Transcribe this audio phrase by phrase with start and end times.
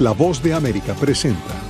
[0.00, 1.60] La Voz de América presenta.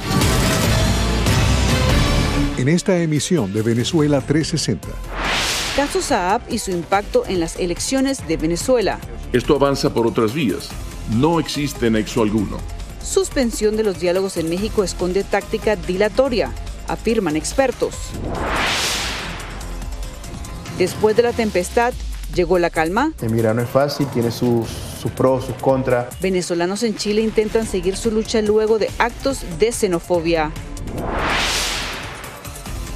[2.58, 4.86] En esta emisión de Venezuela 360.
[5.74, 8.98] Caso Saab y su impacto en las elecciones de Venezuela.
[9.32, 10.68] Esto avanza por otras vías.
[11.16, 12.58] No existe nexo alguno.
[13.02, 16.52] Suspensión de los diálogos en México esconde táctica dilatoria,
[16.86, 17.94] afirman expertos.
[20.76, 21.94] Después de la tempestad,
[22.34, 23.14] ¿llegó la calma?
[23.22, 24.68] Emigrar no es fácil, tiene sus,
[24.98, 26.06] sus pros, sus contras.
[26.20, 30.50] Venezolanos en Chile intentan seguir su lucha luego de actos de xenofobia.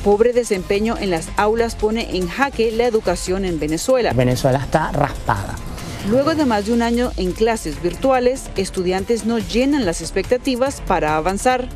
[0.04, 4.12] Pobre desempeño en las aulas pone en jaque la educación en Venezuela.
[4.12, 5.54] Venezuela está raspada.
[6.08, 11.16] Luego de más de un año en clases virtuales, estudiantes no llenan las expectativas para
[11.16, 11.68] avanzar.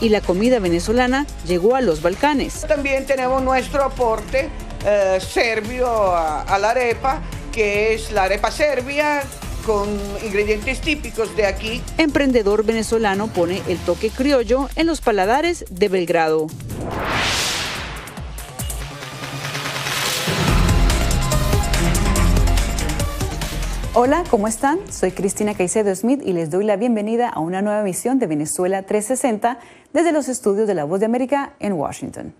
[0.00, 2.64] Y la comida venezolana llegó a los Balcanes.
[2.68, 4.48] También tenemos nuestro aporte
[4.86, 7.20] eh, serbio a, a la arepa,
[7.52, 9.22] que es la arepa serbia
[9.66, 9.88] con
[10.24, 11.82] ingredientes típicos de aquí.
[11.98, 16.46] Emprendedor venezolano pone el toque criollo en los paladares de Belgrado.
[23.94, 24.78] Hola, ¿cómo están?
[24.90, 28.82] Soy Cristina Caicedo Smith y les doy la bienvenida a una nueva emisión de Venezuela
[28.84, 29.58] 360
[29.92, 32.34] desde los estudios de La Voz de América en Washington.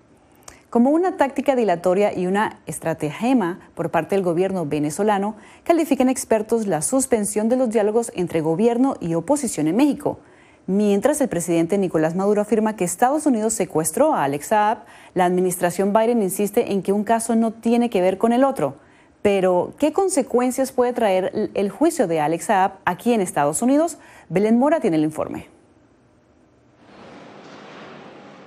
[0.72, 6.80] Como una táctica dilatoria y una estratagema por parte del gobierno venezolano, califican expertos la
[6.80, 10.18] suspensión de los diálogos entre gobierno y oposición en México.
[10.66, 14.78] Mientras el presidente Nicolás Maduro afirma que Estados Unidos secuestró a Alex Saab,
[15.12, 18.76] la administración Biden insiste en que un caso no tiene que ver con el otro.
[19.20, 23.98] Pero, ¿qué consecuencias puede traer el juicio de Alex Saab aquí en Estados Unidos?
[24.30, 25.51] Belén Mora tiene el informe.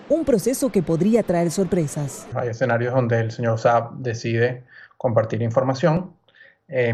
[0.09, 2.27] Un proceso que podría traer sorpresas.
[2.35, 4.63] Hay escenarios donde el señor Saab decide
[4.97, 6.13] compartir información
[6.67, 6.93] eh,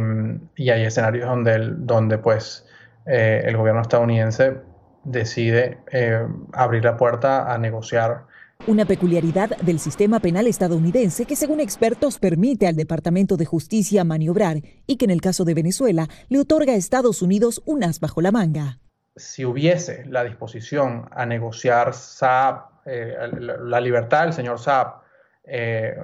[0.56, 2.66] y hay escenarios donde, el, donde pues,
[3.06, 4.58] eh, el gobierno estadounidense
[5.04, 8.26] decide eh, abrir la puerta a negociar
[8.68, 14.58] una peculiaridad del sistema penal estadounidense que según expertos permite al Departamento de Justicia maniobrar
[14.86, 18.22] y que en el caso de Venezuela le otorga a Estados Unidos un as bajo
[18.22, 18.80] la manga.
[19.16, 23.16] Si hubiese la disposición a negociar Saab, eh,
[23.64, 25.02] la libertad del señor Saab,
[25.44, 25.96] eh,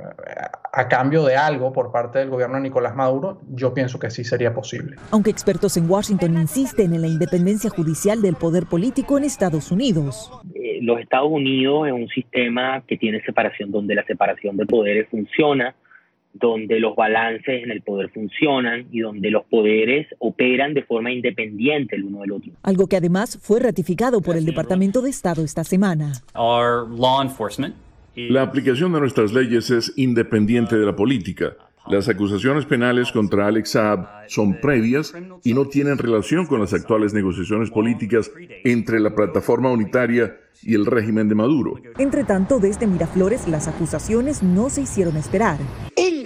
[0.73, 4.23] a cambio de algo por parte del gobierno de Nicolás Maduro, yo pienso que sí
[4.23, 4.97] sería posible.
[5.11, 10.31] Aunque expertos en Washington insisten en la independencia judicial del poder político en Estados Unidos.
[10.55, 15.07] Eh, los Estados Unidos es un sistema que tiene separación, donde la separación de poderes
[15.09, 15.75] funciona,
[16.39, 21.95] donde los balances en el poder funcionan y donde los poderes operan de forma independiente
[21.95, 22.51] el uno del otro.
[22.63, 26.13] Algo que además fue ratificado por el Departamento de Estado esta semana.
[26.35, 27.75] Our law enforcement
[28.17, 31.55] la aplicación de nuestras leyes es independiente de la política.
[31.87, 37.13] Las acusaciones penales contra Alex Saab son previas y no tienen relación con las actuales
[37.13, 38.31] negociaciones políticas
[38.63, 41.75] entre la plataforma unitaria y el régimen de Maduro.
[41.99, 45.59] Entre tanto, desde Miraflores las acusaciones no se hicieron esperar.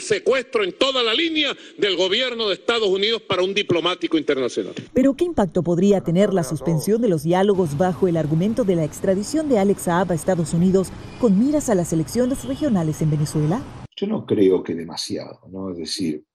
[0.02, 4.74] Un secuestro en toda la línea del gobierno de Estados Unidos para un diplomático internacional.
[4.94, 8.84] Pero ¿qué impacto podría tener la suspensión de los diálogos bajo el argumento de la
[8.84, 13.62] extradición de Alex Saab a Estados Unidos con miras a las elecciones regionales en Venezuela?
[13.96, 15.70] Yo no creo que demasiado, ¿no?
[15.70, 16.26] Es decir,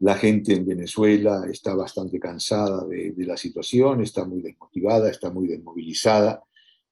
[0.00, 5.30] la gente en Venezuela está bastante cansada de, de, la situación, está muy desmotivada, está
[5.30, 6.42] muy desmovilizada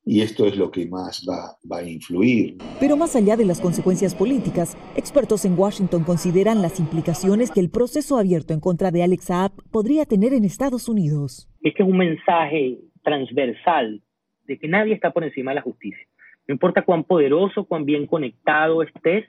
[0.04, 2.58] y esto es lo que más va, va, a influir.
[2.80, 7.70] Pero más allá de las consecuencias políticas, expertos en Washington consideran las implicaciones que el
[7.70, 11.48] proceso abierto en contra de Alex Saab podría tener en Estados Unidos.
[11.62, 14.02] Este es un mensaje transversal
[14.46, 16.06] de que nadie está por encima de la justicia.
[16.48, 19.24] No importa cuán poderoso, cuán bien conectado estés,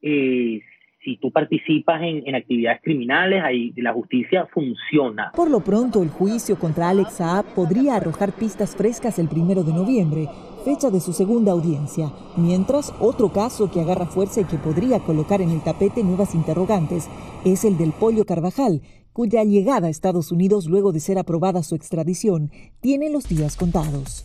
[0.00, 0.60] eh,
[1.04, 5.32] si tú participas en, en, actividades criminales, ahí la justicia funciona.
[5.34, 9.72] Por lo pronto, el juicio contra Alex Saab podría arrojar pistas frescas el primero de
[9.72, 10.28] noviembre,
[10.64, 12.10] fecha de su segunda audiencia.
[12.36, 17.08] Mientras, otro caso que agarra fuerza y que podría colocar en el tapete nuevas interrogantes
[17.44, 18.82] es el del Pollo Carvajal,
[19.12, 22.50] cuya llegada a Estados Unidos luego de ser aprobada su extradición
[22.80, 24.24] tiene los días contados.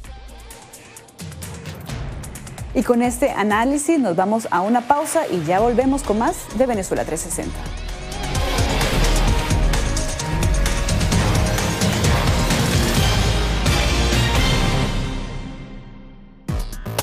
[2.78, 6.68] Y con este análisis nos vamos a una pausa y ya volvemos con más de
[6.68, 7.87] Venezuela 360.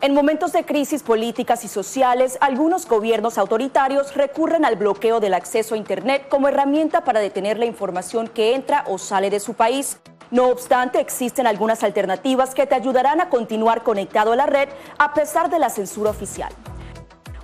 [0.00, 5.74] En momentos de crisis políticas y sociales, algunos gobiernos autoritarios recurren al bloqueo del acceso
[5.74, 9.98] a Internet como herramienta para detener la información que entra o sale de su país.
[10.30, 14.68] No obstante, existen algunas alternativas que te ayudarán a continuar conectado a la red
[14.98, 16.52] a pesar de la censura oficial.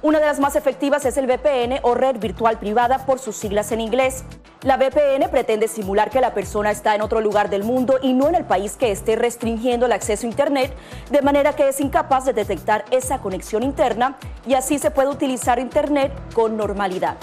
[0.04, 3.72] Una de las más efectivas es el VPN o red virtual privada por sus siglas
[3.72, 4.22] en inglés.
[4.60, 8.28] La VPN pretende simular que la persona está en otro lugar del mundo y no
[8.28, 10.74] en el país que esté restringiendo el acceso a Internet,
[11.10, 15.58] de manera que es incapaz de detectar esa conexión interna y así se puede utilizar
[15.58, 17.16] Internet con normalidad.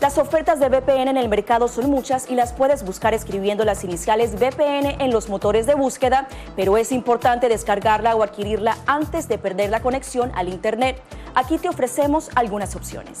[0.00, 3.84] Las ofertas de VPN en el mercado son muchas y las puedes buscar escribiendo las
[3.84, 9.38] iniciales VPN en los motores de búsqueda, pero es importante descargarla o adquirirla antes de
[9.38, 11.00] perder la conexión al Internet.
[11.34, 13.20] Aquí te ofrecemos algunas opciones.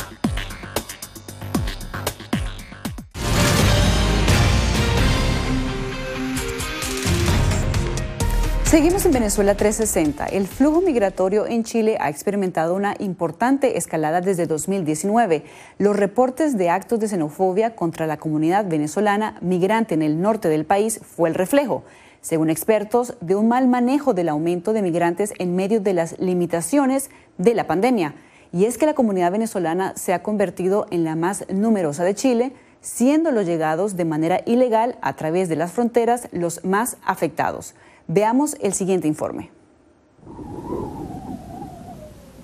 [8.71, 10.27] Seguimos en Venezuela 360.
[10.27, 15.43] El flujo migratorio en Chile ha experimentado una importante escalada desde 2019.
[15.77, 20.63] Los reportes de actos de xenofobia contra la comunidad venezolana migrante en el norte del
[20.63, 21.83] país fue el reflejo,
[22.21, 27.09] según expertos, de un mal manejo del aumento de migrantes en medio de las limitaciones
[27.37, 28.15] de la pandemia.
[28.53, 32.53] Y es que la comunidad venezolana se ha convertido en la más numerosa de Chile,
[32.79, 37.75] siendo los llegados de manera ilegal a través de las fronteras los más afectados.
[38.07, 39.51] Veamos el siguiente informe.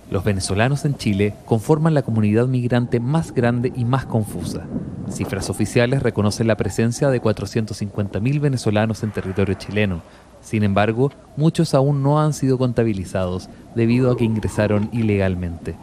[0.10, 4.66] Los venezolanos en Chile conforman la comunidad migrante más grande y más confusa.
[5.10, 10.02] Cifras oficiales reconocen la presencia de 450.000 venezolanos en territorio chileno.
[10.42, 15.76] Sin embargo, muchos aún no han sido contabilizados debido a que ingresaron ilegalmente.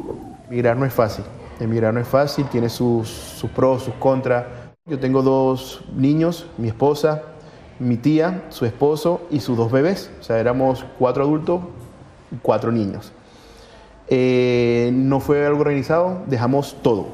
[0.49, 1.25] Migrar no es fácil.
[1.61, 4.47] Emigrar no es fácil, tiene sus, sus pros, sus contras.
[4.87, 7.23] Yo tengo dos niños, mi esposa,
[7.79, 10.11] mi tía, su esposo y sus dos bebés.
[10.21, 11.61] O sea, éramos cuatro adultos
[12.33, 13.13] y cuatro niños.
[14.09, 17.09] Eh, no fue algo organizado, dejamos todo.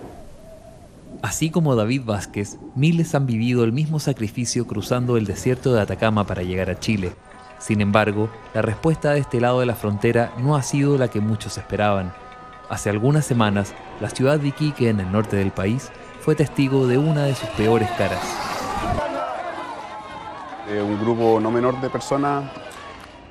[1.22, 6.26] Así como David Vázquez, miles han vivido el mismo sacrificio cruzando el desierto de Atacama
[6.26, 7.12] para llegar a Chile.
[7.58, 11.20] Sin embargo, la respuesta de este lado de la frontera no ha sido la que
[11.20, 12.12] muchos esperaban.
[12.70, 15.90] Hace algunas semanas, la ciudad de Iquique, en el norte del país,
[16.20, 18.49] fue testigo de una de sus peores caras
[20.78, 22.44] un grupo no menor de personas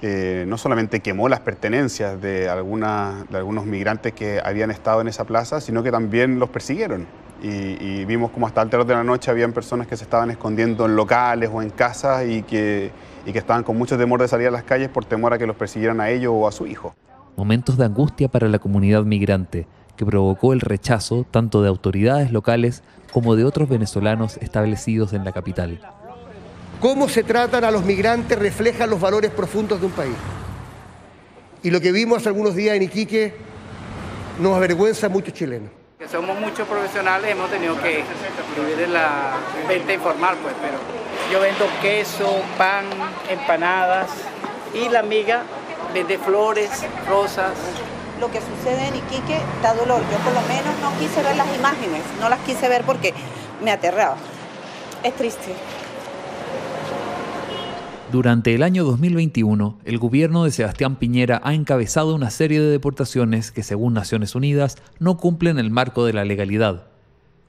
[0.01, 5.25] eh, no solamente quemó las pertenencias de, de algunos migrantes que habían estado en esa
[5.25, 7.05] plaza, sino que también los persiguieron.
[7.41, 10.95] Y, vimos como hasta altas de la noche habían personas que se estaban escondiendo en
[10.95, 12.91] locales o en casas y que,
[13.25, 15.47] y que estaban con mucho temor de salir a las calles por temor a que
[15.47, 16.95] los persiguieran a ellos o a su hijo.
[17.37, 22.83] Momentos de angustia para la comunidad migrante, que provocó el rechazo tanto de autoridades locales
[23.13, 25.79] como de otros venezolanos establecidos en la capital.
[26.79, 30.15] Cómo se tratan a los migrantes refleja los valores profundos de un país.
[31.61, 33.33] Y lo que vimos hace algunos días en Iquique
[34.39, 35.69] nos avergüenza a muchos chilenos.
[36.09, 38.01] somos muchos profesionales, hemos tenido que
[38.55, 39.33] vivir en la
[39.67, 40.77] venta informal, pues, pero
[41.29, 42.85] yo vendo queso, pan,
[43.29, 44.09] empanadas
[44.73, 45.43] y la amiga
[45.93, 46.69] vende flores,
[47.09, 47.51] rosas.
[48.21, 50.01] Lo que sucede en Iquique da dolor.
[50.09, 53.13] Yo por lo menos no quise ver las imágenes, no las quise ver porque
[53.61, 54.15] me aterraba.
[55.03, 55.53] Es triste.
[58.11, 63.51] Durante el año 2021, el gobierno de Sebastián Piñera ha encabezado una serie de deportaciones
[63.51, 66.87] que, según Naciones Unidas, no cumplen el marco de la legalidad.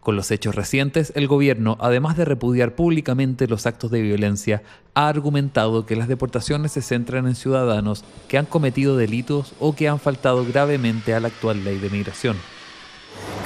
[0.00, 4.62] Con los hechos recientes, el gobierno, además de repudiar públicamente los actos de violencia,
[4.92, 9.88] ha argumentado que las deportaciones se centran en ciudadanos que han cometido delitos o que
[9.88, 12.36] han faltado gravemente a la actual ley de migración.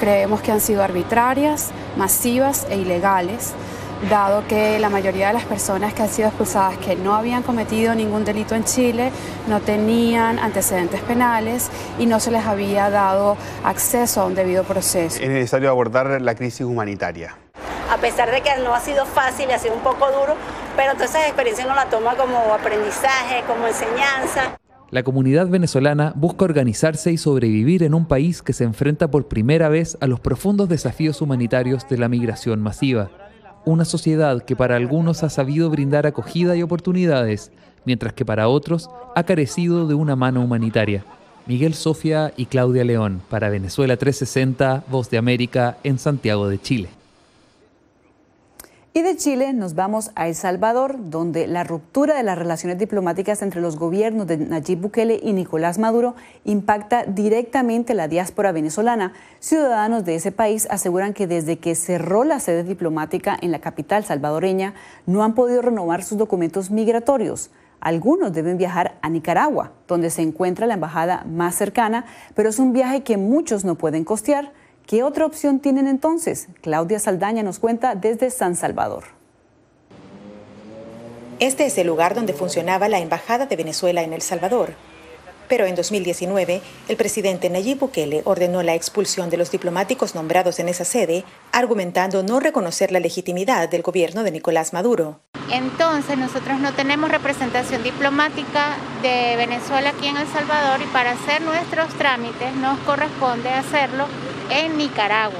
[0.01, 3.53] creemos que han sido arbitrarias, masivas e ilegales
[4.09, 7.95] dado que la mayoría de las personas que han sido expulsadas que no habían cometido
[7.95, 9.11] ningún delito en Chile
[9.47, 15.21] no tenían antecedentes penales y no se les había dado acceso a un debido proceso.
[15.21, 17.37] Es necesario abordar la crisis humanitaria.
[17.89, 20.35] A pesar de que no ha sido fácil, ha sido un poco duro,
[20.75, 24.57] pero todas esas experiencias uno la toma como aprendizaje, como enseñanza.
[24.91, 29.69] La comunidad venezolana busca organizarse y sobrevivir en un país que se enfrenta por primera
[29.69, 33.09] vez a los profundos desafíos humanitarios de la migración masiva
[33.65, 37.51] una sociedad que para algunos ha sabido brindar acogida y oportunidades,
[37.85, 41.03] mientras que para otros ha carecido de una mano humanitaria.
[41.47, 46.89] Miguel Sofia y Claudia León, para Venezuela 360, Voz de América, en Santiago de Chile.
[48.97, 53.41] Y de Chile nos vamos a El Salvador, donde la ruptura de las relaciones diplomáticas
[53.41, 59.11] entre los gobiernos de Nayib Bukele y Nicolás Maduro impacta directamente la diáspora venezolana.
[59.41, 64.05] Ciudadanos de ese país aseguran que desde que cerró la sede diplomática en la capital
[64.05, 64.75] salvadoreña
[65.05, 67.49] no han podido renovar sus documentos migratorios.
[67.81, 72.71] Algunos deben viajar a Nicaragua, donde se encuentra la embajada más cercana, pero es un
[72.71, 74.53] viaje que muchos no pueden costear.
[74.87, 76.47] ¿Qué otra opción tienen entonces?
[76.61, 79.05] Claudia Saldaña nos cuenta desde San Salvador.
[81.39, 84.75] Este es el lugar donde funcionaba la Embajada de Venezuela en El Salvador.
[85.47, 90.69] Pero en 2019, el presidente Nayib Bukele ordenó la expulsión de los diplomáticos nombrados en
[90.69, 95.21] esa sede, argumentando no reconocer la legitimidad del gobierno de Nicolás Maduro.
[95.51, 101.41] Entonces, nosotros no tenemos representación diplomática de Venezuela aquí en El Salvador y para hacer
[101.41, 104.05] nuestros trámites nos corresponde hacerlo
[104.49, 105.39] en Nicaragua.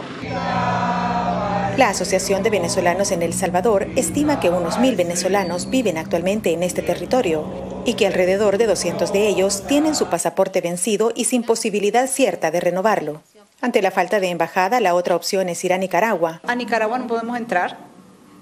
[1.77, 6.63] La Asociación de Venezolanos en El Salvador estima que unos mil venezolanos viven actualmente en
[6.63, 7.45] este territorio
[7.85, 12.49] y que alrededor de 200 de ellos tienen su pasaporte vencido y sin posibilidad cierta
[12.49, 13.21] de renovarlo.
[13.61, 16.41] Ante la falta de embajada, la otra opción es ir a Nicaragua.
[16.47, 17.77] A Nicaragua no podemos entrar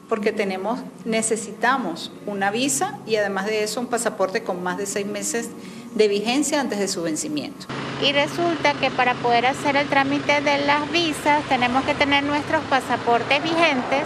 [0.10, 5.08] porque tenemos, necesitamos una visa y además de eso un pasaporte con más de seis
[5.08, 5.50] meses
[5.96, 7.66] de vigencia antes de su vencimiento.
[8.02, 12.64] Y resulta que para poder hacer el trámite de las visas tenemos que tener nuestros
[12.66, 14.04] pasaportes vigentes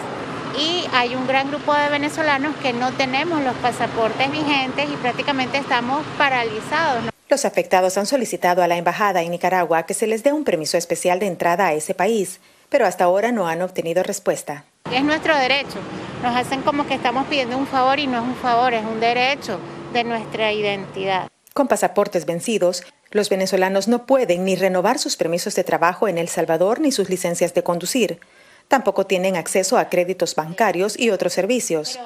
[0.59, 5.57] y hay un gran grupo de venezolanos que no tenemos los pasaportes vigentes y prácticamente
[5.57, 7.03] estamos paralizados.
[7.29, 10.77] Los afectados han solicitado a la embajada en Nicaragua que se les dé un permiso
[10.77, 12.39] especial de entrada a ese país,
[12.69, 14.63] pero hasta ahora no han obtenido respuesta.
[14.91, 15.79] Es nuestro derecho.
[16.23, 18.99] Nos hacen como que estamos pidiendo un favor y no es un favor, es un
[18.99, 19.59] derecho
[19.93, 21.27] de nuestra identidad.
[21.57, 26.29] Con pasaportes vencidos, los venezolanos no pueden ni renovar sus permisos de trabajo en El
[26.29, 28.19] Salvador ni sus licencias de conducir.
[28.67, 31.97] Tampoco tienen acceso a créditos bancarios y otros servicios.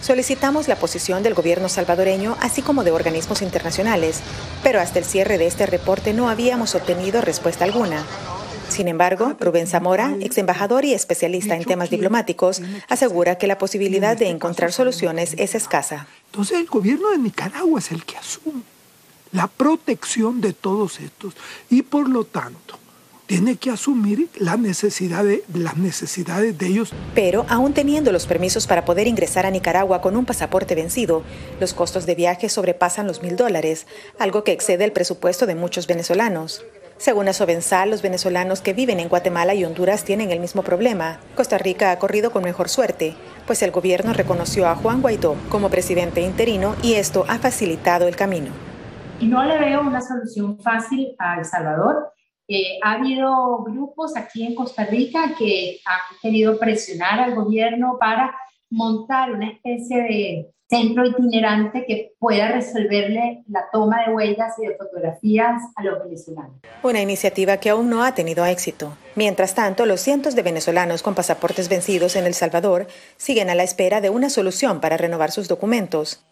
[0.00, 4.20] Solicitamos la posición del gobierno salvadoreño, así como de organismos internacionales,
[4.62, 8.06] pero hasta el cierre de este reporte no habíamos obtenido respuesta alguna.
[8.72, 14.16] Sin embargo, Rubén Zamora, ex embajador y especialista en temas diplomáticos, asegura que la posibilidad
[14.16, 16.06] de encontrar soluciones es escasa.
[16.30, 18.62] Entonces el gobierno de Nicaragua es el que asume
[19.30, 21.34] la protección de todos estos
[21.68, 22.78] y por lo tanto
[23.26, 26.94] tiene que asumir la necesidad de, las necesidades de ellos.
[27.14, 31.24] Pero aún teniendo los permisos para poder ingresar a Nicaragua con un pasaporte vencido,
[31.60, 33.86] los costos de viaje sobrepasan los mil dólares,
[34.18, 36.64] algo que excede el presupuesto de muchos venezolanos.
[37.02, 41.18] Según Asovensal, los venezolanos que viven en Guatemala y Honduras tienen el mismo problema.
[41.34, 45.68] Costa Rica ha corrido con mejor suerte, pues el gobierno reconoció a Juan Guaidó como
[45.68, 48.52] presidente interino y esto ha facilitado el camino.
[49.18, 52.12] Y no le veo una solución fácil a El Salvador.
[52.46, 58.32] Eh, ha habido grupos aquí en Costa Rica que han querido presionar al gobierno para
[58.70, 64.74] montar una especie de centro itinerante que pueda resolverle la toma de huellas y de
[64.76, 66.56] fotografías a los venezolanos.
[66.82, 68.96] Una iniciativa que aún no ha tenido éxito.
[69.14, 72.86] Mientras tanto, los cientos de venezolanos con pasaportes vencidos en El Salvador
[73.18, 76.24] siguen a la espera de una solución para renovar sus documentos.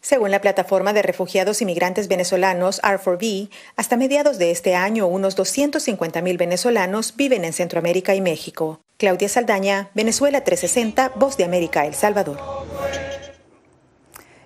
[0.00, 6.38] Según la plataforma de refugiados inmigrantes venezolanos R4B, hasta mediados de este año unos 250.000
[6.38, 8.80] venezolanos viven en Centroamérica y México.
[8.96, 12.38] Claudia Saldaña, Venezuela 360, Voz de América, El Salvador.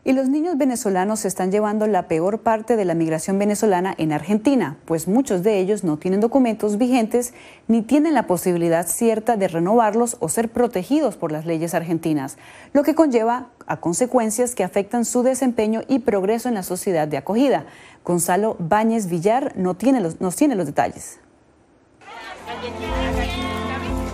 [0.04, 4.76] Y los niños venezolanos están llevando la peor parte de la migración venezolana en Argentina,
[4.84, 7.34] pues muchos de ellos no tienen documentos vigentes
[7.68, 12.36] ni tienen la posibilidad cierta de renovarlos o ser protegidos por las leyes argentinas,
[12.72, 17.18] lo que conlleva a consecuencias que afectan su desempeño y progreso en la sociedad de
[17.18, 17.66] acogida.
[18.04, 21.20] Gonzalo Báñez Villar no tiene los, nos tiene los detalles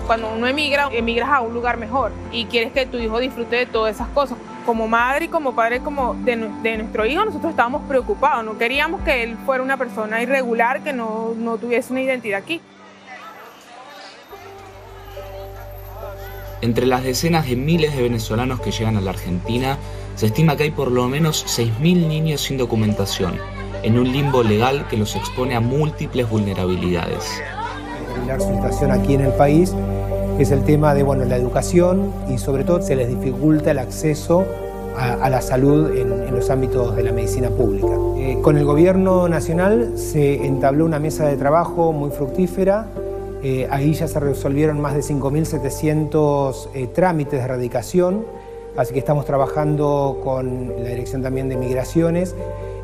[0.08, 3.66] cuando uno emigra, emigras a un lugar mejor y quieres que tu hijo disfrute de
[3.66, 4.38] todas esas cosas.
[4.64, 9.22] Como madre y como padre como de, nuestro hijo, nosotros estábamos preocupados, no queríamos que
[9.22, 12.62] él fuera una persona irregular, que no, no tuviese una identidad aquí.
[16.62, 19.76] Entre las decenas de miles de venezolanos que llegan a la Argentina,
[20.16, 23.38] se estima que hay por lo menos 6.000 niños sin documentación,
[23.82, 27.42] en un limbo legal que los expone a múltiples vulnerabilidades.
[28.26, 29.74] La situación aquí en el país
[30.38, 34.44] es el tema de bueno, la educación y sobre todo se les dificulta el acceso
[34.96, 37.88] a, la salud en, los ámbitos de la medicina pública.
[38.16, 42.86] Eh, con el gobierno nacional se entabló una mesa de trabajo muy fructífera.
[43.42, 48.24] Eh, ahí ya se resolvieron más de 5.700 eh, trámites de erradicación,
[48.76, 52.34] así que estamos trabajando con la Dirección también de Migraciones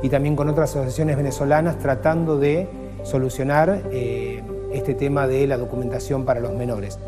[0.03, 2.69] y también con otras asociaciones venezolanas tratando de
[3.03, 3.83] solucionar
[4.75, 6.99] este tema de la documentación para los menores.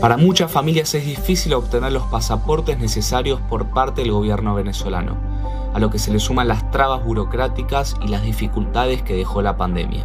[0.00, 5.16] Para muchas familias es difícil obtener los pasaportes necesarios por parte del gobierno venezolano,
[5.74, 9.56] a lo que se le suman las trabas burocráticas y las dificultades que dejó la
[9.56, 10.04] pandemia.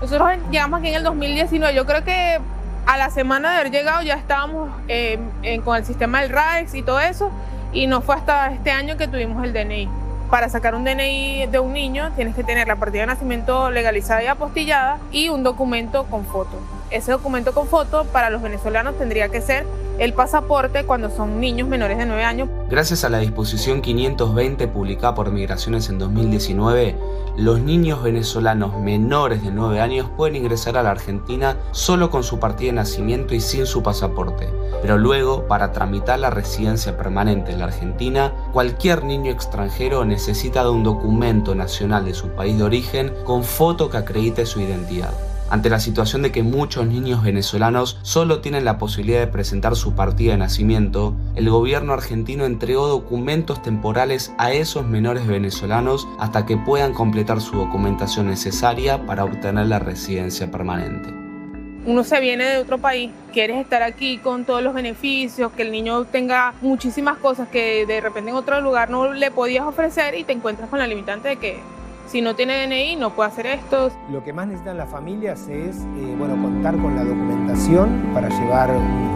[0.00, 2.38] Nosotros llegamos aquí en el 2019, yo creo que
[2.86, 5.18] a la semana de haber llegado ya estábamos eh,
[5.64, 7.30] con el sistema del RAEX y todo eso,
[7.72, 10.01] y no fue hasta este año que tuvimos el DNI.
[10.32, 14.22] Para sacar un DNI de un niño tienes que tener la partida de nacimiento legalizada
[14.24, 16.58] y apostillada y un documento con foto
[16.92, 19.66] ese documento con foto para los venezolanos tendría que ser
[19.98, 22.48] el pasaporte cuando son niños menores de 9 años.
[22.68, 26.96] Gracias a la disposición 520 publicada por Migraciones en 2019,
[27.36, 32.38] los niños venezolanos menores de 9 años pueden ingresar a la Argentina solo con su
[32.38, 34.48] partida de nacimiento y sin su pasaporte.
[34.82, 40.70] Pero luego, para tramitar la residencia permanente en la Argentina, cualquier niño extranjero necesita de
[40.70, 45.12] un documento nacional de su país de origen con foto que acredite su identidad.
[45.52, 49.94] Ante la situación de que muchos niños venezolanos solo tienen la posibilidad de presentar su
[49.94, 56.56] partida de nacimiento, el gobierno argentino entregó documentos temporales a esos menores venezolanos hasta que
[56.56, 61.10] puedan completar su documentación necesaria para obtener la residencia permanente.
[61.84, 65.70] Uno se viene de otro país, quieres estar aquí con todos los beneficios, que el
[65.70, 70.24] niño tenga muchísimas cosas que de repente en otro lugar no le podías ofrecer y
[70.24, 71.60] te encuentras con la limitante de que
[72.06, 73.90] si no tiene DNI no puede hacer esto.
[74.10, 78.70] Lo que más necesitan las familias es eh, bueno, contar con la documentación para llevar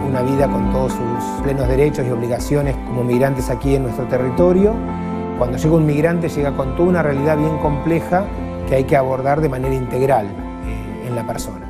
[0.07, 4.73] una vida con todos sus plenos derechos y obligaciones como migrantes aquí en nuestro territorio.
[5.37, 8.25] Cuando llega un migrante llega con toda una realidad bien compleja
[8.67, 11.67] que hay que abordar de manera integral eh, en la persona.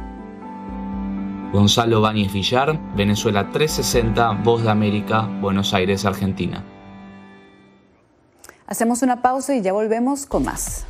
[1.51, 6.63] Gonzalo Báñez Villar, Venezuela 360, Voz de América, Buenos Aires, Argentina.
[8.67, 10.85] Hacemos una pausa y ya volvemos con más.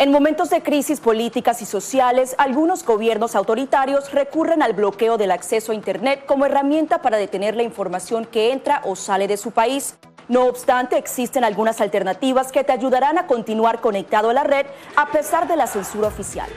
[0.00, 5.72] En momentos de crisis políticas y sociales, algunos gobiernos autoritarios recurren al bloqueo del acceso
[5.72, 9.96] a Internet como herramienta para detener la información que entra o sale de su país.
[10.26, 14.64] No obstante, existen algunas alternativas que te ayudarán a continuar conectado a la red
[14.96, 16.48] a pesar de la censura oficial.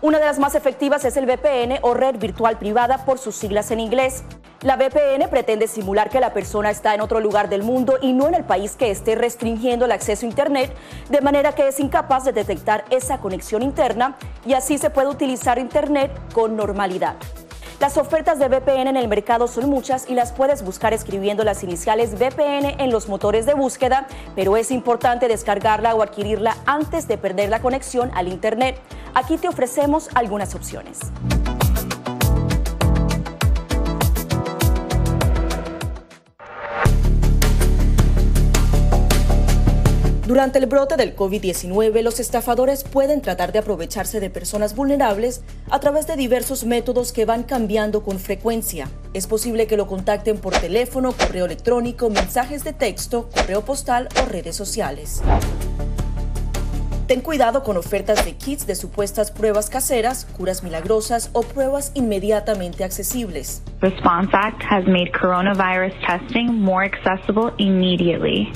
[0.00, 3.70] Una de las más efectivas es el VPN o red virtual privada por sus siglas
[3.70, 4.24] en inglés.
[4.62, 8.26] La VPN pretende simular que la persona está en otro lugar del mundo y no
[8.26, 10.74] en el país que esté restringiendo el acceso a Internet,
[11.08, 15.60] de manera que es incapaz de detectar esa conexión interna y así se puede utilizar
[15.60, 17.14] Internet con normalidad.
[17.78, 21.62] Las ofertas de VPN en el mercado son muchas y las puedes buscar escribiendo las
[21.62, 27.16] iniciales VPN en los motores de búsqueda, pero es importante descargarla o adquirirla antes de
[27.16, 28.80] perder la conexión al Internet.
[29.14, 30.98] Aquí te ofrecemos algunas opciones.
[40.28, 45.80] Durante el brote del COVID-19, los estafadores pueden tratar de aprovecharse de personas vulnerables a
[45.80, 48.90] través de diversos métodos que van cambiando con frecuencia.
[49.14, 54.26] Es posible que lo contacten por teléfono, correo electrónico, mensajes de texto, correo postal o
[54.26, 55.22] redes sociales.
[57.06, 62.84] Ten cuidado con ofertas de kits de supuestas pruebas caseras, curas milagrosas o pruebas inmediatamente
[62.84, 63.62] accesibles.
[63.80, 68.52] Response Act has made coronavirus testing more accessible immediately.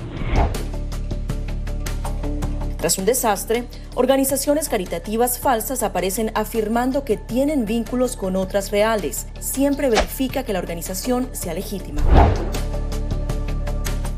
[2.82, 3.62] Tras un desastre,
[3.94, 9.28] organizaciones caritativas falsas aparecen afirmando que tienen vínculos con otras reales.
[9.38, 12.02] Siempre verifica que la organización sea legítima.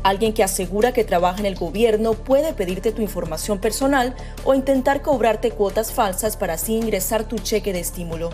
[0.01, 5.03] Alguien que asegura que trabaja en el gobierno puede pedirte tu información personal o intentar
[5.03, 8.31] cobrarte cuotas falsas para así ingresar tu cheque de estímulo.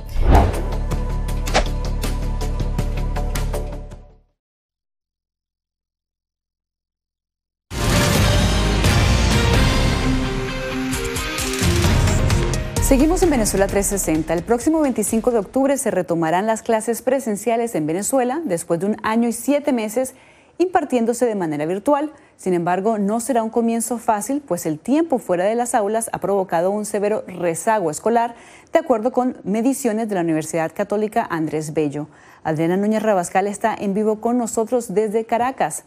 [12.91, 14.33] Seguimos en Venezuela 360.
[14.33, 18.97] El próximo 25 de octubre se retomarán las clases presenciales en Venezuela después de un
[19.01, 20.13] año y siete meses
[20.57, 22.11] impartiéndose de manera virtual.
[22.35, 26.19] Sin embargo, no será un comienzo fácil, pues el tiempo fuera de las aulas ha
[26.19, 28.35] provocado un severo rezago escolar,
[28.73, 32.09] de acuerdo con mediciones de la Universidad Católica Andrés Bello.
[32.43, 35.85] Adriana Núñez Rabascal está en vivo con nosotros desde Caracas.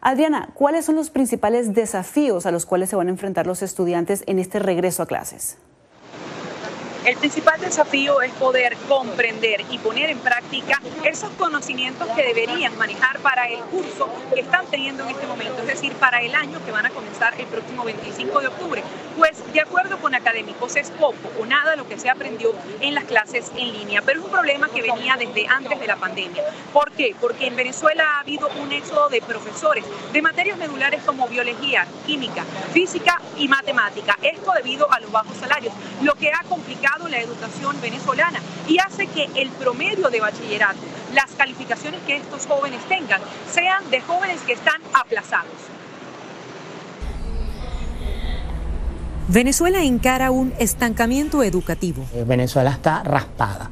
[0.00, 4.22] Adriana, ¿cuáles son los principales desafíos a los cuales se van a enfrentar los estudiantes
[4.28, 5.58] en este regreso a clases?
[7.04, 13.18] El principal desafío es poder comprender y poner en práctica esos conocimientos que deberían manejar
[13.18, 16.72] para el curso que están teniendo en este momento, es decir, para el año que
[16.72, 18.82] van a comenzar el próximo 25 de octubre.
[19.18, 23.04] Pues de acuerdo con académicos es poco o nada lo que se aprendió en las
[23.04, 26.42] clases en línea, pero es un problema que venía desde antes de la pandemia.
[26.72, 27.14] ¿Por qué?
[27.20, 32.44] Porque en Venezuela ha habido un éxodo de profesores de materias medulares como biología, química,
[32.72, 34.18] física y matemática.
[34.22, 39.06] Esto debido a los bajos salarios, lo que ha complicado la educación venezolana y hace
[39.08, 40.78] que el promedio de bachillerato,
[41.12, 43.20] las calificaciones que estos jóvenes tengan,
[43.52, 45.50] sean de jóvenes que están aplazados.
[49.28, 52.04] Venezuela encara un estancamiento educativo.
[52.14, 53.70] Eh, Venezuela está raspada.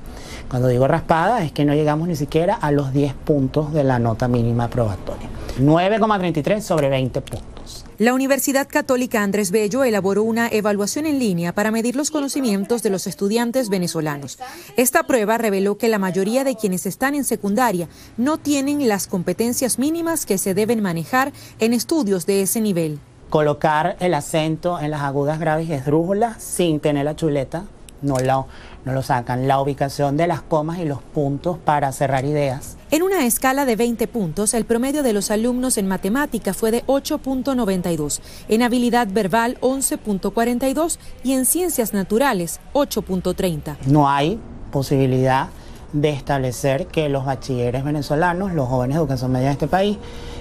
[0.49, 3.99] Cuando digo raspada es que no llegamos ni siquiera a los 10 puntos de la
[3.99, 5.29] nota mínima probatoria.
[5.61, 7.52] 9,33 sobre 20 puntos.
[7.99, 12.89] La Universidad Católica Andrés Bello elaboró una evaluación en línea para medir los conocimientos de
[12.89, 14.39] los estudiantes venezolanos.
[14.79, 19.79] Esta prueba reveló que la mayoría de quienes están en secundaria no tienen las competencias
[19.79, 22.99] mínimas que se deben manejar en estudios de ese nivel.
[23.29, 27.65] Colocar el acento en las agudas graves y esdrújulas sin tener la chuleta
[28.03, 28.47] no lo,
[28.85, 29.49] no lo sacan.
[29.49, 32.77] La ubicación de las comas y los puntos para cerrar ideas.
[32.91, 36.85] En una escala de 20 puntos, el promedio de los alumnos en matemática fue de
[36.87, 43.77] 8.92, en habilidad verbal 11.42 y en ciencias naturales 8.30.
[43.87, 44.39] No hay
[44.71, 45.49] posibilidad
[45.93, 49.99] de establecer que los bachilleres venezolanos, los jóvenes de educación media de este país,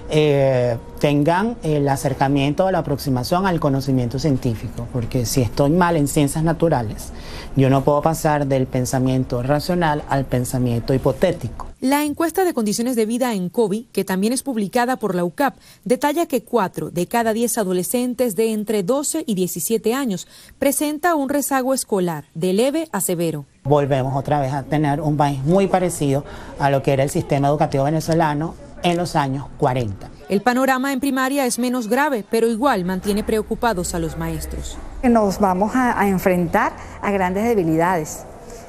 [0.10, 6.08] eh, tengan el acercamiento o la aproximación al conocimiento científico, porque si estoy mal en
[6.08, 7.12] ciencias naturales,
[7.56, 11.66] yo no puedo pasar del pensamiento racional al pensamiento hipotético.
[11.80, 15.56] La encuesta de condiciones de vida en COVID, que también es publicada por la UCAP,
[15.84, 20.28] detalla que 4 de cada 10 adolescentes de entre 12 y 17 años
[20.60, 23.46] presenta un rezago escolar de leve a severo.
[23.64, 26.24] Volvemos otra vez a tener un país muy parecido
[26.60, 30.11] a lo que era el sistema educativo venezolano en los años 40.
[30.32, 34.78] El panorama en primaria es menos grave, pero igual mantiene preocupados a los maestros.
[35.04, 38.24] Nos vamos a, a enfrentar a grandes debilidades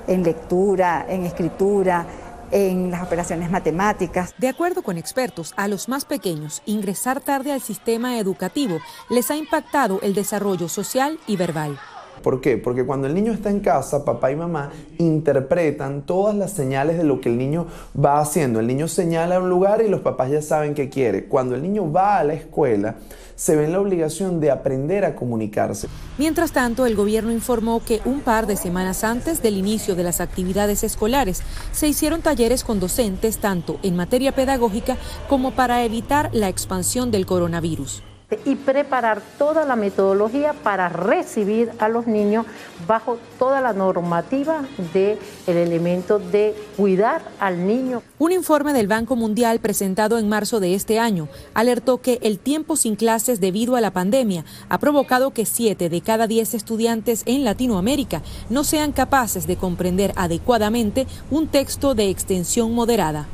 [0.09, 2.05] en lectura, en escritura,
[2.51, 4.35] en las operaciones matemáticas.
[4.39, 9.37] De acuerdo con expertos, a los más pequeños, ingresar tarde al sistema educativo les ha
[9.37, 11.79] impactado el desarrollo social y verbal.
[12.23, 12.57] ¿Por qué?
[12.57, 17.05] Porque cuando el niño está en casa, papá y mamá interpretan todas las señales de
[17.05, 17.67] lo que el niño
[17.99, 18.61] va haciendo.
[18.61, 21.25] El niño señala un lugar y los papás ya saben qué quiere.
[21.25, 22.97] Cuando el niño va a la escuela,
[23.35, 25.89] se ve en la obligación de aprender a comunicarse.
[26.19, 30.21] Mientras tanto, el gobierno informó que un par de semanas antes del inicio de las
[30.21, 34.97] actividades escolares se hicieron talleres con docentes tanto en materia pedagógica
[35.29, 38.03] como para evitar la expansión del coronavirus
[38.45, 42.47] y preparar toda la metodología para recibir a los niños
[42.87, 48.03] bajo toda la normativa del el elemento de cuidar al niño.
[48.19, 52.77] Un informe del Banco Mundial presentado en marzo de este año alertó que el tiempo
[52.77, 57.45] sin clases debido a la pandemia ha provocado que 7 de cada 10 estudiantes en
[57.45, 63.27] Latinoamérica no sean capaces de comprender adecuadamente un texto de extensión moderada.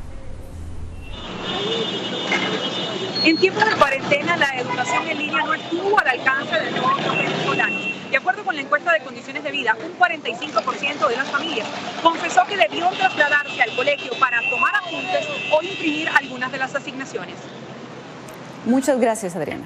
[3.29, 8.09] En tiempos de cuarentena, la educación en línea no estuvo al alcance de los venezolanos.
[8.09, 11.67] De acuerdo con la encuesta de condiciones de vida, un 45% de las familias
[12.01, 17.35] confesó que debió trasladarse al colegio para tomar apuntes o imprimir algunas de las asignaciones.
[18.65, 19.65] Muchas gracias, Adriana.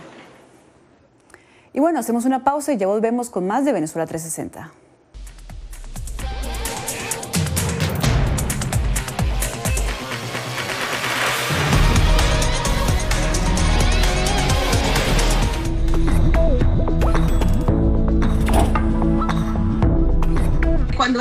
[1.71, 4.82] Y bueno, hacemos una pausa y ya volvemos con más de Venezuela 360.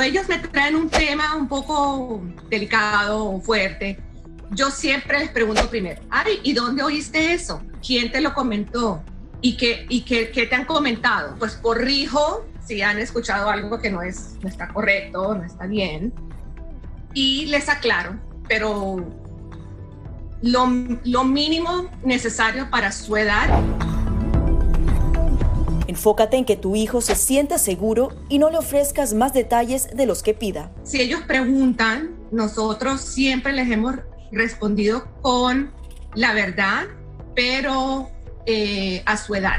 [0.03, 3.99] Ellos me traen un tema un poco delicado fuerte,
[4.51, 7.61] yo siempre les pregunto primero, ay, ¿y dónde oíste eso?
[7.85, 9.03] ¿Quién te lo comentó?
[9.41, 11.35] ¿Y qué, y qué, qué te han comentado?
[11.37, 16.13] Pues corrijo si han escuchado algo que no, es, no está correcto, no está bien,
[17.13, 19.05] y les aclaro, pero
[20.41, 20.67] lo,
[21.03, 23.49] lo mínimo necesario para su edad
[25.93, 30.07] Enfócate en que tu hijo se sienta seguro y no le ofrezcas más detalles de
[30.07, 30.71] los que pida.
[30.81, 33.97] Si ellos preguntan, nosotros siempre les hemos
[34.31, 35.71] respondido con
[36.15, 36.85] la verdad,
[37.35, 38.09] pero
[38.47, 39.57] eh, a su edad.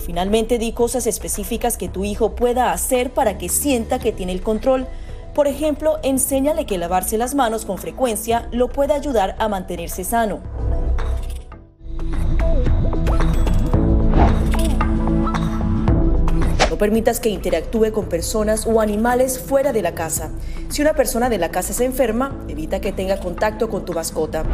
[0.00, 4.42] Finalmente di cosas específicas que tu hijo pueda hacer para que sienta que tiene el
[4.42, 4.88] control.
[5.32, 10.40] Por ejemplo, enséñale que lavarse las manos con frecuencia lo puede ayudar a mantenerse sano.
[16.78, 20.30] Permitas que interactúe con personas o animales fuera de la casa.
[20.68, 24.44] Si una persona de la casa se enferma, evita que tenga contacto con tu mascota.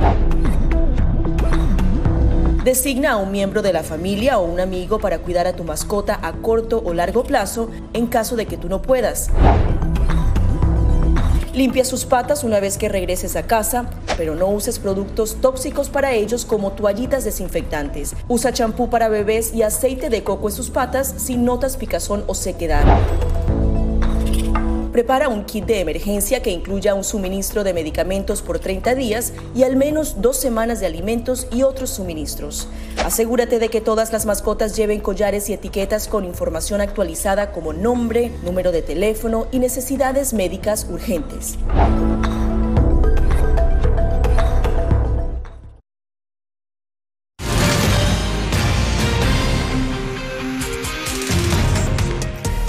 [2.65, 6.19] Designa a un miembro de la familia o un amigo para cuidar a tu mascota
[6.23, 9.29] a corto o largo plazo en caso de que tú no puedas.
[11.55, 16.13] Limpia sus patas una vez que regreses a casa, pero no uses productos tóxicos para
[16.13, 18.17] ellos como toallitas desinfectantes.
[18.27, 22.35] Usa champú para bebés y aceite de coco en sus patas si notas picazón o
[22.35, 22.85] sequedad.
[24.95, 29.65] Prepara un kit de emergencia que incluya un suministro de medicamentos por 30 días y
[29.65, 32.69] al menos dos semanas de alimentos y otros suministros.
[33.05, 38.31] Asegúrate de que todas las mascotas lleven collares y etiquetas con información actualizada como nombre,
[38.45, 41.59] número de teléfono y necesidades médicas urgentes.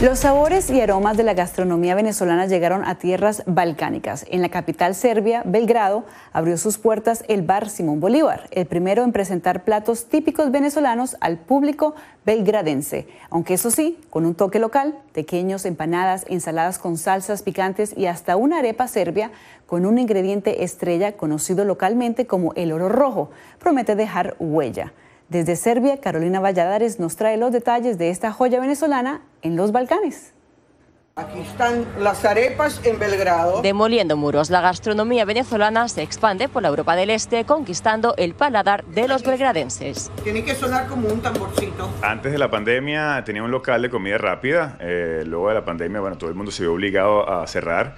[0.05, 4.23] Los sabores y aromas de la gastronomía venezolana llegaron a tierras balcánicas.
[4.29, 9.11] En la capital serbia, Belgrado, abrió sus puertas el bar Simón Bolívar, el primero en
[9.11, 13.07] presentar platos típicos venezolanos al público belgradense.
[13.31, 18.35] Aunque eso sí, con un toque local, pequeños empanadas, ensaladas con salsas picantes y hasta
[18.35, 19.31] una arepa serbia
[19.65, 24.93] con un ingrediente estrella conocido localmente como el oro rojo, promete dejar huella.
[25.29, 30.33] Desde Serbia, Carolina Valladares nos trae los detalles de esta joya venezolana en los Balcanes.
[31.15, 33.61] Aquí están las arepas en Belgrado.
[33.63, 38.85] Demoliendo muros, la gastronomía venezolana se expande por la Europa del Este, conquistando el paladar
[38.85, 40.11] de los belgradenses.
[40.23, 41.89] Tiene que sonar como un tamborcito.
[42.03, 44.77] Antes de la pandemia tenía un local de comida rápida.
[44.81, 47.95] Eh, luego de la pandemia, bueno, todo el mundo se vio obligado a cerrar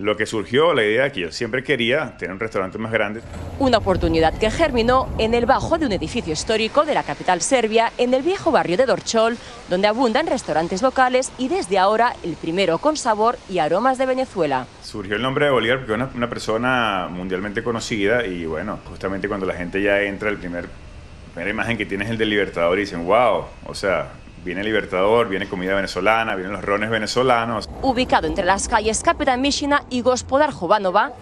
[0.00, 3.20] lo que surgió, la idea que yo siempre quería, tener un restaurante más grande.
[3.58, 7.92] Una oportunidad que germinó en el bajo de un edificio histórico de la capital serbia,
[7.98, 9.36] en el viejo barrio de Dorchol,
[9.68, 14.66] donde abundan restaurantes locales y desde ahora el primero con sabor y aromas de Venezuela.
[14.82, 19.28] Surgió el nombre de Bolívar porque es una, una persona mundialmente conocida y bueno, justamente
[19.28, 22.30] cuando la gente ya entra, el primer, la primera imagen que tienes es el del
[22.30, 24.08] Libertador y dicen, wow, o sea,
[24.42, 27.68] Viene Libertador, viene comida venezolana, vienen los rones venezolanos.
[27.82, 31.12] Ubicado entre las calles Capitán Mishina y Gospodar Jovanova,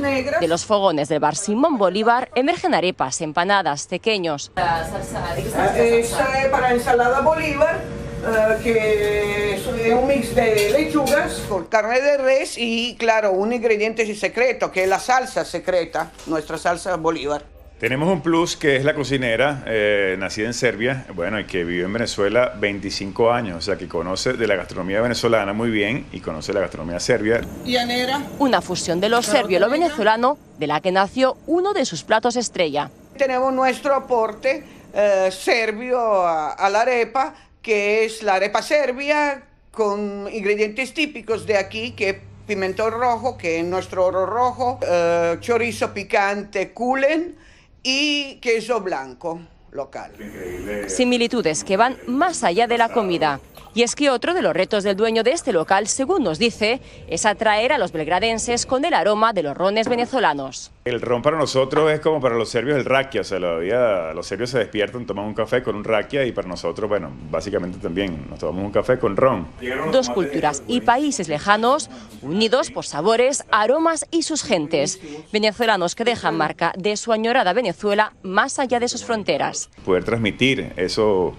[0.00, 0.40] negras.
[0.40, 4.52] De los fogones del bar Simón Bolívar emergen arepas, empanadas, pequeños.
[4.56, 7.80] Esta es para ensalada Bolívar,
[8.22, 14.12] uh, que es un mix de lechugas con carne de res y, claro, un ingrediente
[14.14, 17.53] secreto, que es la salsa secreta, nuestra salsa Bolívar.
[17.78, 21.86] Tenemos un plus que es la cocinera, eh, nacida en Serbia, bueno, y que vivió
[21.86, 26.20] en Venezuela 25 años, o sea, que conoce de la gastronomía venezolana muy bien y
[26.20, 27.40] conoce la gastronomía serbia.
[27.64, 28.22] Llanera.
[28.38, 32.04] Una fusión de lo serbio y lo venezolano, de la que nació uno de sus
[32.04, 32.90] platos estrella.
[33.18, 34.62] Tenemos nuestro aporte
[34.94, 41.56] eh, serbio a, a la arepa, que es la arepa serbia con ingredientes típicos de
[41.56, 47.36] aquí, que pimentón rojo, que es nuestro oro rojo, eh, chorizo picante kulen,
[47.84, 49.40] y queso blanco
[49.74, 50.12] local.
[50.86, 53.40] Similitudes que van más allá de la comida.
[53.76, 56.80] Y es que otro de los retos del dueño de este local, según nos dice,
[57.08, 60.70] es atraer a los belgradenses con el aroma de los rones venezolanos.
[60.84, 64.50] El ron para nosotros es como para los serbios el raquia, o sea, los serbios
[64.50, 68.38] se despiertan, toman un café con un raquia y para nosotros, bueno, básicamente también nos
[68.38, 69.48] tomamos un café con ron.
[69.90, 71.90] Dos culturas y países lejanos
[72.22, 75.00] unidos por sabores, aromas y sus gentes.
[75.32, 79.63] Venezolanos que dejan marca de su añorada Venezuela más allá de sus fronteras.
[79.84, 81.34] Poder transmitir eso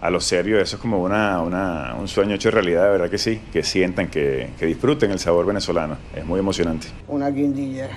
[0.00, 3.18] a los serbios, eso es como una, una, un sueño hecho realidad, de verdad que
[3.18, 5.98] sí, que sientan, que, que disfruten el sabor venezolano.
[6.14, 6.86] Es muy emocionante.
[7.08, 7.88] Una guindilla.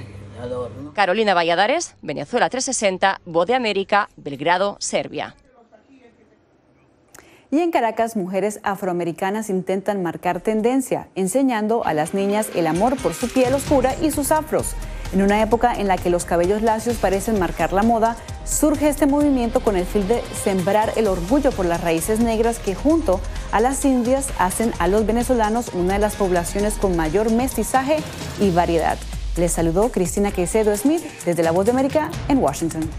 [0.93, 5.36] Carolina Valladares, Venezuela 360, Voz de América, Belgrado, Serbia.
[7.49, 13.13] Y en Caracas, mujeres afroamericanas intentan marcar tendencia, enseñando a las niñas el amor por
[13.13, 14.73] su piel oscura y sus afros.
[15.13, 19.06] En una época en la que los cabellos lacios parecen marcar la moda, surge este
[19.06, 23.19] movimiento con el fin de sembrar el orgullo por las raíces negras que junto
[23.51, 27.97] a las indias hacen a los venezolanos una de las poblaciones con mayor mestizaje
[28.39, 28.97] y variedad.
[29.38, 32.89] Les saludó Cristina Queicedo Smith desde La Voz de América en Washington.